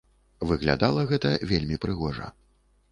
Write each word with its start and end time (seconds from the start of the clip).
Выглядала 0.51 1.03
гэта 1.11 1.35
вельмі 1.53 1.75
прыгожа. 1.87 2.33